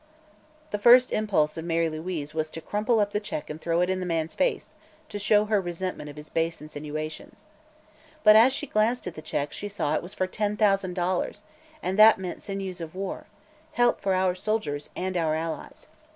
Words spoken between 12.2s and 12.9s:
sinews